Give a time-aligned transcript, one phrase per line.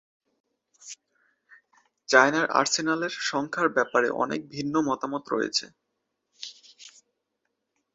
[2.09, 5.65] চায়নার আর্সেনালের সংখ্যার ব্যাপারে অনেক ভিন্ন মতামত রয়েছে।